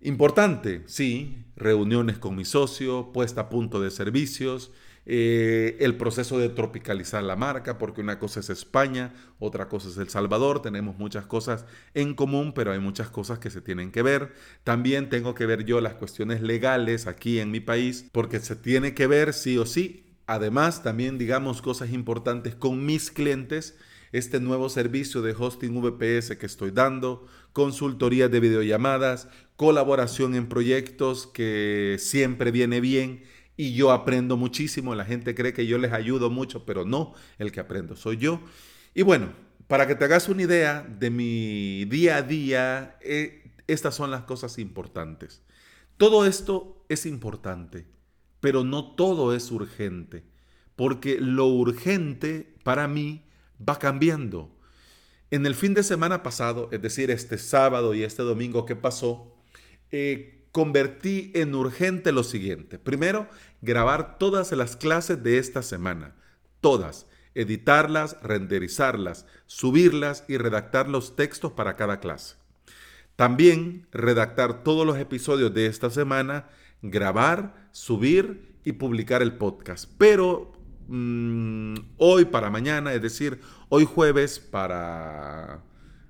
Importante, 0.00 0.82
sí, 0.86 1.44
reuniones 1.56 2.18
con 2.18 2.36
mi 2.36 2.44
socio, 2.44 3.12
puesta 3.12 3.42
a 3.42 3.48
punto 3.48 3.80
de 3.80 3.90
servicios, 3.90 4.72
eh, 5.08 5.76
el 5.78 5.96
proceso 5.96 6.36
de 6.38 6.48
tropicalizar 6.48 7.22
la 7.22 7.36
marca, 7.36 7.78
porque 7.78 8.00
una 8.00 8.18
cosa 8.18 8.40
es 8.40 8.50
España, 8.50 9.14
otra 9.38 9.68
cosa 9.68 9.88
es 9.88 9.96
El 9.98 10.08
Salvador, 10.08 10.60
tenemos 10.60 10.98
muchas 10.98 11.26
cosas 11.26 11.64
en 11.94 12.14
común, 12.14 12.52
pero 12.52 12.72
hay 12.72 12.80
muchas 12.80 13.08
cosas 13.08 13.38
que 13.38 13.50
se 13.50 13.60
tienen 13.60 13.92
que 13.92 14.02
ver. 14.02 14.34
También 14.64 15.08
tengo 15.08 15.34
que 15.36 15.46
ver 15.46 15.64
yo 15.64 15.80
las 15.80 15.94
cuestiones 15.94 16.42
legales 16.42 17.06
aquí 17.06 17.38
en 17.38 17.52
mi 17.52 17.60
país, 17.60 18.06
porque 18.10 18.40
se 18.40 18.56
tiene 18.56 18.94
que 18.94 19.06
ver 19.06 19.32
sí 19.32 19.56
o 19.58 19.64
sí. 19.64 20.04
Además, 20.26 20.82
también 20.82 21.18
digamos 21.18 21.62
cosas 21.62 21.90
importantes 21.90 22.56
con 22.56 22.84
mis 22.84 23.12
clientes 23.12 23.76
este 24.12 24.40
nuevo 24.40 24.68
servicio 24.68 25.22
de 25.22 25.34
hosting 25.38 25.80
VPS 25.80 26.36
que 26.36 26.46
estoy 26.46 26.70
dando, 26.70 27.26
consultoría 27.52 28.28
de 28.28 28.40
videollamadas, 28.40 29.28
colaboración 29.56 30.34
en 30.34 30.48
proyectos 30.48 31.26
que 31.26 31.96
siempre 31.98 32.50
viene 32.50 32.80
bien 32.80 33.22
y 33.56 33.74
yo 33.74 33.90
aprendo 33.92 34.36
muchísimo. 34.36 34.94
La 34.94 35.04
gente 35.04 35.34
cree 35.34 35.52
que 35.52 35.66
yo 35.66 35.78
les 35.78 35.92
ayudo 35.92 36.30
mucho, 36.30 36.64
pero 36.66 36.84
no, 36.84 37.14
el 37.38 37.52
que 37.52 37.60
aprendo 37.60 37.96
soy 37.96 38.18
yo. 38.18 38.40
Y 38.94 39.02
bueno, 39.02 39.30
para 39.66 39.86
que 39.86 39.94
te 39.94 40.04
hagas 40.04 40.28
una 40.28 40.42
idea 40.42 40.82
de 40.82 41.10
mi 41.10 41.84
día 41.86 42.18
a 42.18 42.22
día, 42.22 42.98
eh, 43.00 43.50
estas 43.66 43.94
son 43.94 44.10
las 44.10 44.22
cosas 44.22 44.58
importantes. 44.58 45.42
Todo 45.96 46.26
esto 46.26 46.84
es 46.88 47.06
importante, 47.06 47.86
pero 48.40 48.64
no 48.64 48.94
todo 48.94 49.34
es 49.34 49.50
urgente, 49.50 50.24
porque 50.76 51.18
lo 51.20 51.46
urgente 51.46 52.54
para 52.62 52.86
mí 52.86 53.24
va 53.66 53.78
cambiando. 53.78 54.54
En 55.30 55.46
el 55.46 55.54
fin 55.54 55.74
de 55.74 55.82
semana 55.82 56.22
pasado, 56.22 56.68
es 56.70 56.80
decir, 56.82 57.10
este 57.10 57.38
sábado 57.38 57.94
y 57.94 58.04
este 58.04 58.22
domingo 58.22 58.66
que 58.66 58.76
pasó, 58.76 59.34
eh, 59.90 60.45
convertí 60.56 61.32
en 61.34 61.54
urgente 61.54 62.12
lo 62.12 62.24
siguiente. 62.24 62.78
Primero, 62.78 63.28
grabar 63.60 64.16
todas 64.16 64.50
las 64.52 64.74
clases 64.74 65.22
de 65.22 65.36
esta 65.36 65.60
semana. 65.60 66.14
Todas. 66.62 67.06
Editarlas, 67.34 68.16
renderizarlas, 68.22 69.26
subirlas 69.44 70.24
y 70.28 70.38
redactar 70.38 70.88
los 70.88 71.14
textos 71.14 71.52
para 71.52 71.76
cada 71.76 72.00
clase. 72.00 72.36
También 73.16 73.86
redactar 73.92 74.64
todos 74.64 74.86
los 74.86 74.96
episodios 74.96 75.52
de 75.52 75.66
esta 75.66 75.90
semana, 75.90 76.48
grabar, 76.80 77.68
subir 77.70 78.56
y 78.64 78.72
publicar 78.72 79.20
el 79.20 79.36
podcast. 79.36 79.92
Pero 79.98 80.54
mm, 80.88 81.74
hoy 81.98 82.24
para 82.24 82.48
mañana, 82.48 82.94
es 82.94 83.02
decir, 83.02 83.42
hoy 83.68 83.84
jueves 83.84 84.38
para 84.38 85.62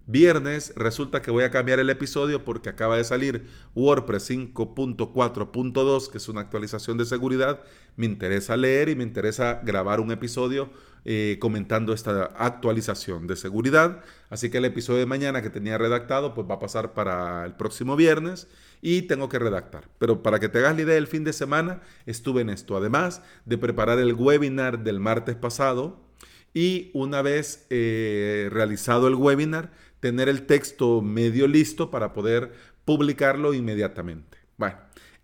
Viernes 0.08 0.72
resulta 0.76 1.20
que 1.20 1.32
voy 1.32 1.42
a 1.42 1.50
cambiar 1.50 1.80
el 1.80 1.90
episodio 1.90 2.44
porque 2.44 2.68
acaba 2.68 2.96
de 2.96 3.02
salir 3.02 3.48
WordPress 3.74 4.30
5.4.2, 4.30 6.10
que 6.10 6.18
es 6.18 6.28
una 6.28 6.42
actualización 6.42 6.96
de 6.96 7.04
seguridad. 7.04 7.60
Me 7.96 8.06
interesa 8.06 8.56
leer 8.56 8.88
y 8.88 8.94
me 8.94 9.02
interesa 9.02 9.60
grabar 9.64 9.98
un 9.98 10.12
episodio 10.12 10.70
eh, 11.04 11.38
comentando 11.40 11.92
esta 11.92 12.26
actualización 12.36 13.26
de 13.26 13.34
seguridad. 13.34 14.04
Así 14.30 14.48
que 14.48 14.58
el 14.58 14.66
episodio 14.66 15.00
de 15.00 15.06
mañana 15.06 15.42
que 15.42 15.50
tenía 15.50 15.76
redactado, 15.76 16.34
pues 16.34 16.48
va 16.48 16.54
a 16.54 16.60
pasar 16.60 16.94
para 16.94 17.44
el 17.44 17.54
próximo 17.54 17.96
viernes 17.96 18.46
y 18.80 19.02
tengo 19.02 19.28
que 19.28 19.40
redactar. 19.40 19.88
Pero 19.98 20.22
para 20.22 20.38
que 20.38 20.48
te 20.48 20.58
hagas 20.58 20.76
la 20.76 20.82
idea, 20.82 20.96
el 20.96 21.08
fin 21.08 21.24
de 21.24 21.32
semana 21.32 21.80
estuve 22.06 22.42
en 22.42 22.50
esto. 22.50 22.76
Además 22.76 23.22
de 23.44 23.58
preparar 23.58 23.98
el 23.98 24.14
webinar 24.14 24.84
del 24.84 25.00
martes 25.00 25.34
pasado 25.34 26.06
y 26.56 26.90
una 26.94 27.20
vez 27.20 27.66
eh, 27.68 28.48
realizado 28.50 29.08
el 29.08 29.14
webinar, 29.14 29.72
tener 30.00 30.28
el 30.28 30.46
texto 30.46 31.02
medio 31.02 31.46
listo 31.46 31.90
para 31.90 32.12
poder 32.12 32.52
publicarlo 32.84 33.54
inmediatamente. 33.54 34.38
Bueno, 34.56 34.76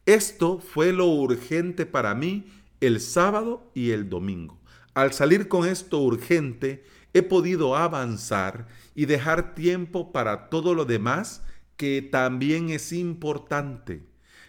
esto 0.07 0.59
fue 0.59 0.93
lo 0.93 1.07
urgente 1.07 1.87
para 1.87 2.15
mí 2.15 2.47
el 2.81 3.01
sábado 3.01 3.71
y 3.75 3.91
el 3.91 4.09
domingo. 4.09 4.61
Al 4.95 5.13
salir 5.13 5.49
con 5.49 5.67
esto 5.67 6.01
urgente, 6.01 6.85
he 7.15 7.23
podido 7.23 7.77
avanzar 7.77 8.67
y 8.95 9.07
dejar 9.07 9.55
tiempo 9.55 10.13
para 10.13 10.51
todo 10.51 10.75
lo 10.75 10.85
demás 10.85 11.43
que 11.77 12.03
también 12.03 12.71
es 12.71 12.93
importante. 12.93 14.03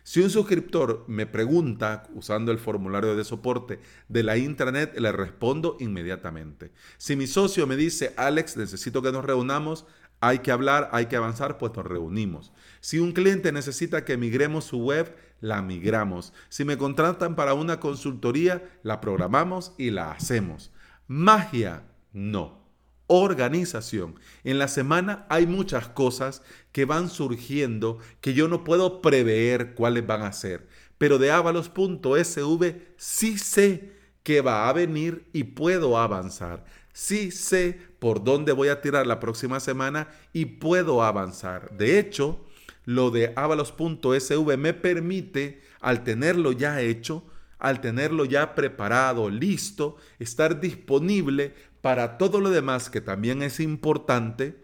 Si 0.06 0.20
un 0.20 0.30
suscriptor 0.30 1.06
me 1.08 1.25
pregunta 1.25 2.10
usando 2.13 2.51
el 2.51 2.60
formulario 2.60 3.15
de 3.15 3.24
soporte 3.24 3.80
de 4.10 4.24
la 4.24 4.36
intranet, 4.36 5.00
le 5.00 5.13
respondo 5.13 5.77
inmediatamente. 5.80 6.72
Si 6.98 7.15
mi 7.15 7.25
socio 7.25 7.65
me 7.68 7.77
dice, 7.77 8.13
Alex, 8.18 8.58
necesito 8.58 9.01
que 9.01 9.13
nos 9.13 9.24
reunamos, 9.24 9.86
hay 10.25 10.39
que 10.39 10.51
hablar, 10.51 10.89
hay 10.94 11.08
que 11.08 11.18
avanzar, 11.18 11.58
pues 11.58 11.74
nos 11.75 11.86
reunimos. 11.86 12.53
Si 12.80 13.00
un 13.00 13.12
cliente 13.12 13.51
necesita 13.51 14.06
que 14.06 14.15
migremos 14.15 14.63
su 14.63 14.80
web, 14.80 15.13
la 15.42 15.62
migramos. 15.62 16.32
Si 16.48 16.63
me 16.63 16.77
contratan 16.77 17.36
para 17.36 17.53
una 17.53 17.82
consultoría, 17.82 18.63
la 18.84 19.01
programamos 19.01 19.74
y 19.77 19.92
la 19.92 20.12
hacemos. 20.12 20.72
Magia, 21.08 21.84
no. 22.13 22.63
Organización. 23.08 24.15
En 24.46 24.60
la 24.60 24.70
semana 24.70 25.25
hay 25.27 25.46
muchas 25.46 25.89
cosas 25.89 26.42
que 26.72 26.86
van 26.86 27.10
surgiendo 27.10 28.00
que 28.22 28.34
yo 28.34 28.48
no 28.48 28.63
puedo 28.63 29.01
prever 29.01 29.75
cuáles 29.75 30.08
van 30.08 30.22
a 30.22 30.32
ser. 30.32 30.70
Pero 30.98 31.18
de 31.18 31.32
avalos.sv 31.32 32.82
sí 32.96 33.38
sé 33.38 33.92
que 34.24 34.39
va 34.39 34.70
a 34.70 34.74
venir 34.74 35.27
y 35.34 35.44
puedo 35.44 35.98
avanzar. 35.98 36.63
Sí 36.94 37.32
sé 37.32 37.80
por 38.00 38.24
dónde 38.24 38.52
voy 38.52 38.70
a 38.70 38.82
tirar 38.82 39.08
la 39.08 39.20
próxima 39.20 39.60
semana 39.60 40.08
y 40.32 40.46
puedo 40.46 41.04
avanzar. 41.04 41.76
De 41.76 41.98
hecho, 42.00 42.46
lo 42.86 43.10
de 43.10 43.34
avalos.sv 43.36 44.58
me 44.58 44.74
permite, 44.74 45.62
al 45.82 46.04
tenerlo 46.04 46.52
ya 46.52 46.82
hecho, 46.82 47.26
al 47.58 47.82
tenerlo 47.82 48.26
ya 48.26 48.56
preparado, 48.56 49.30
listo, 49.30 49.98
estar 50.20 50.60
disponible 50.62 51.56
para 51.82 52.18
todo 52.18 52.40
lo 52.40 52.52
demás 52.52 52.90
que 52.90 53.02
también 53.02 53.42
es 53.42 53.60
importante, 53.60 54.64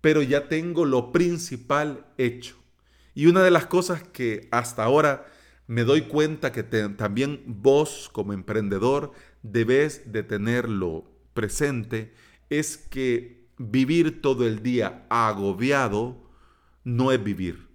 pero 0.00 0.22
ya 0.22 0.48
tengo 0.48 0.84
lo 0.84 1.12
principal 1.12 2.06
hecho. 2.18 2.56
Y 3.14 3.26
una 3.26 3.42
de 3.42 3.50
las 3.50 3.66
cosas 3.66 4.02
que 4.02 4.48
hasta 4.50 4.82
ahora 4.82 5.26
me 5.66 5.84
doy 5.84 6.02
cuenta 6.02 6.50
que 6.50 6.62
también 6.62 7.42
vos 7.46 8.10
como 8.12 8.32
emprendedor 8.32 9.12
debes 9.42 10.12
de 10.12 10.22
tenerlo 10.22 11.11
presente 11.34 12.14
es 12.50 12.76
que 12.76 13.46
vivir 13.58 14.20
todo 14.20 14.46
el 14.46 14.62
día 14.62 15.06
agobiado 15.08 16.30
no 16.84 17.12
es 17.12 17.22
vivir. 17.22 17.68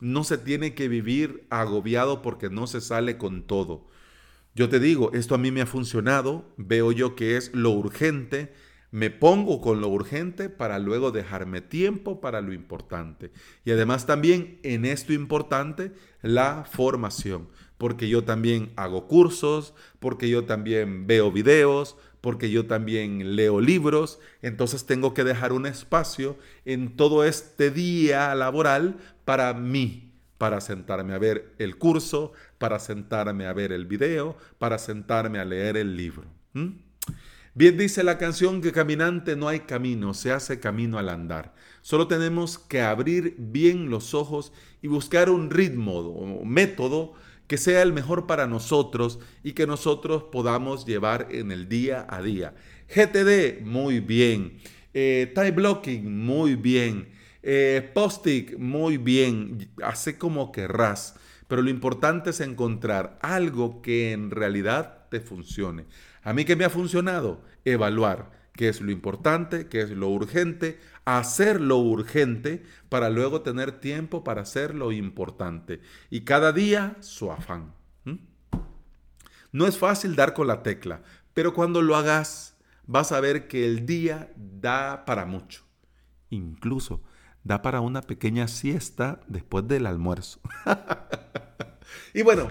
No 0.00 0.24
se 0.24 0.38
tiene 0.38 0.74
que 0.74 0.88
vivir 0.88 1.46
agobiado 1.50 2.22
porque 2.22 2.50
no 2.50 2.66
se 2.66 2.80
sale 2.80 3.16
con 3.16 3.46
todo. 3.46 3.86
Yo 4.54 4.68
te 4.68 4.80
digo, 4.80 5.12
esto 5.12 5.34
a 5.34 5.38
mí 5.38 5.50
me 5.50 5.60
ha 5.60 5.66
funcionado, 5.66 6.54
veo 6.56 6.92
yo 6.92 7.14
que 7.14 7.36
es 7.36 7.54
lo 7.54 7.70
urgente, 7.70 8.54
me 8.90 9.10
pongo 9.10 9.60
con 9.60 9.82
lo 9.82 9.88
urgente 9.88 10.48
para 10.48 10.78
luego 10.78 11.10
dejarme 11.10 11.60
tiempo 11.60 12.20
para 12.20 12.40
lo 12.40 12.54
importante. 12.54 13.32
Y 13.64 13.72
además 13.72 14.06
también 14.06 14.58
en 14.62 14.86
esto 14.86 15.12
importante, 15.12 15.92
la 16.22 16.64
formación, 16.64 17.48
porque 17.78 18.08
yo 18.08 18.24
también 18.24 18.72
hago 18.76 19.06
cursos, 19.06 19.74
porque 19.98 20.28
yo 20.28 20.44
también 20.44 21.06
veo 21.06 21.30
videos, 21.30 21.96
porque 22.20 22.50
yo 22.50 22.66
también 22.66 23.36
leo 23.36 23.60
libros, 23.60 24.18
entonces 24.42 24.84
tengo 24.86 25.14
que 25.14 25.24
dejar 25.24 25.52
un 25.52 25.66
espacio 25.66 26.36
en 26.64 26.96
todo 26.96 27.24
este 27.24 27.70
día 27.70 28.34
laboral 28.34 28.96
para 29.24 29.54
mí, 29.54 30.12
para 30.38 30.60
sentarme 30.60 31.14
a 31.14 31.18
ver 31.18 31.54
el 31.58 31.76
curso, 31.78 32.32
para 32.58 32.78
sentarme 32.78 33.46
a 33.46 33.52
ver 33.52 33.72
el 33.72 33.86
video, 33.86 34.36
para 34.58 34.78
sentarme 34.78 35.38
a 35.38 35.44
leer 35.44 35.76
el 35.76 35.96
libro. 35.96 36.24
Bien 37.54 37.78
dice 37.78 38.02
la 38.02 38.18
canción 38.18 38.60
que 38.60 38.72
caminante 38.72 39.36
no 39.36 39.48
hay 39.48 39.60
camino, 39.60 40.12
se 40.12 40.32
hace 40.32 40.60
camino 40.60 40.98
al 40.98 41.08
andar. 41.08 41.54
Solo 41.80 42.08
tenemos 42.08 42.58
que 42.58 42.82
abrir 42.82 43.36
bien 43.38 43.88
los 43.88 44.14
ojos 44.14 44.52
y 44.82 44.88
buscar 44.88 45.30
un 45.30 45.50
ritmo 45.50 46.00
o 46.00 46.44
método 46.44 47.14
que 47.46 47.58
sea 47.58 47.82
el 47.82 47.92
mejor 47.92 48.26
para 48.26 48.46
nosotros 48.46 49.18
y 49.42 49.52
que 49.52 49.66
nosotros 49.66 50.24
podamos 50.24 50.86
llevar 50.86 51.28
en 51.30 51.52
el 51.52 51.68
día 51.68 52.06
a 52.08 52.22
día. 52.22 52.54
GTD, 52.88 53.62
muy 53.62 54.00
bien. 54.00 54.58
Eh, 54.94 55.32
time 55.34 55.52
blocking, 55.52 56.24
muy 56.24 56.56
bien. 56.56 57.08
Eh, 57.42 57.88
Post-it, 57.94 58.56
muy 58.58 58.96
bien. 58.96 59.68
Hace 59.82 60.18
como 60.18 60.50
querrás. 60.52 61.16
Pero 61.48 61.62
lo 61.62 61.70
importante 61.70 62.30
es 62.30 62.40
encontrar 62.40 63.18
algo 63.22 63.80
que 63.82 64.12
en 64.12 64.30
realidad 64.30 65.06
te 65.10 65.20
funcione. 65.20 65.84
A 66.22 66.32
mí 66.32 66.44
que 66.44 66.56
me 66.56 66.64
ha 66.64 66.70
funcionado, 66.70 67.40
evaluar 67.64 68.35
qué 68.56 68.68
es 68.68 68.80
lo 68.80 68.90
importante, 68.90 69.68
qué 69.68 69.82
es 69.82 69.90
lo 69.90 70.08
urgente, 70.08 70.80
hacer 71.04 71.60
lo 71.60 71.78
urgente 71.78 72.64
para 72.88 73.10
luego 73.10 73.42
tener 73.42 73.80
tiempo 73.80 74.24
para 74.24 74.42
hacer 74.42 74.74
lo 74.74 74.92
importante. 74.92 75.80
Y 76.10 76.22
cada 76.22 76.52
día 76.52 76.96
su 77.00 77.30
afán. 77.30 77.72
No 79.52 79.66
es 79.66 79.78
fácil 79.78 80.16
dar 80.16 80.34
con 80.34 80.48
la 80.48 80.62
tecla, 80.62 81.02
pero 81.32 81.54
cuando 81.54 81.80
lo 81.80 81.96
hagas 81.96 82.56
vas 82.86 83.12
a 83.12 83.20
ver 83.20 83.48
que 83.48 83.64
el 83.64 83.86
día 83.86 84.30
da 84.36 85.04
para 85.04 85.24
mucho. 85.24 85.64
Incluso 86.30 87.02
da 87.44 87.62
para 87.62 87.80
una 87.80 88.02
pequeña 88.02 88.48
siesta 88.48 89.20
después 89.28 89.66
del 89.68 89.86
almuerzo. 89.86 90.40
y 92.14 92.22
bueno, 92.22 92.48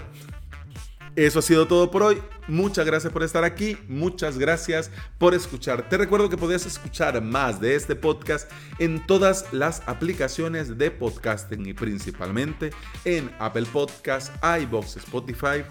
eso 1.15 1.39
ha 1.39 1.41
sido 1.41 1.67
todo 1.67 1.91
por 1.91 2.03
hoy. 2.03 2.21
Muchas 2.47 2.85
gracias 2.85 3.11
por 3.11 3.23
estar 3.23 3.43
aquí. 3.43 3.77
Muchas 3.87 4.37
gracias 4.37 4.91
por 5.17 5.33
escuchar. 5.33 5.87
Te 5.89 5.97
recuerdo 5.97 6.29
que 6.29 6.37
podías 6.37 6.65
escuchar 6.65 7.21
más 7.21 7.59
de 7.59 7.75
este 7.75 7.95
podcast 7.95 8.51
en 8.79 9.05
todas 9.05 9.51
las 9.51 9.81
aplicaciones 9.87 10.77
de 10.77 10.91
podcasting 10.91 11.65
y 11.65 11.73
principalmente 11.73 12.71
en 13.05 13.31
Apple 13.39 13.67
Podcasts, 13.71 14.31
iBox, 14.61 14.97
Spotify 14.97 15.63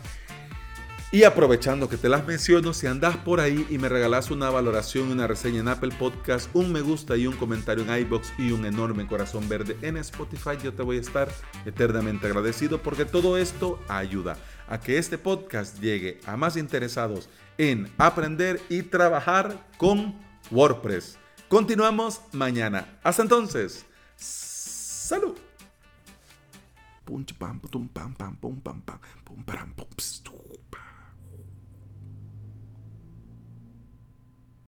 y 1.14 1.22
aprovechando 1.22 1.88
que 1.88 1.96
te 1.96 2.08
las 2.08 2.26
menciono, 2.26 2.74
si 2.74 2.88
andas 2.88 3.16
por 3.18 3.38
ahí 3.38 3.64
y 3.70 3.78
me 3.78 3.88
regalas 3.88 4.32
una 4.32 4.50
valoración 4.50 5.12
una 5.12 5.28
reseña 5.28 5.60
en 5.60 5.68
Apple 5.68 5.94
Podcast, 5.96 6.50
un 6.54 6.72
me 6.72 6.80
gusta 6.80 7.16
y 7.16 7.28
un 7.28 7.36
comentario 7.36 7.84
en 7.84 8.00
iBox 8.00 8.32
y 8.36 8.50
un 8.50 8.66
enorme 8.66 9.06
corazón 9.06 9.48
verde 9.48 9.76
en 9.82 9.96
Spotify, 9.98 10.58
yo 10.60 10.72
te 10.72 10.82
voy 10.82 10.96
a 10.96 11.00
estar 11.00 11.28
eternamente 11.66 12.26
agradecido 12.26 12.82
porque 12.82 13.04
todo 13.04 13.36
esto 13.36 13.78
ayuda 13.86 14.36
a 14.68 14.80
que 14.80 14.98
este 14.98 15.18
podcast 15.18 15.80
llegue 15.80 16.20
a 16.26 16.36
más 16.36 16.56
interesados 16.56 17.28
en 17.58 17.90
aprender 17.98 18.60
y 18.68 18.82
trabajar 18.82 19.66
con 19.78 20.14
WordPress. 20.50 21.18
Continuamos 21.48 22.20
mañana. 22.32 22.98
Hasta 23.02 23.22
entonces. 23.22 23.84
Salud. 24.16 25.36
pum 27.04 27.24
pam 27.38 27.60
pum 27.60 27.86
pam 27.88 28.14
pam 28.14 28.34
pum 28.36 28.60
pam 28.60 28.80
pam 28.80 28.98
pum 29.24 29.44
pam 29.44 29.74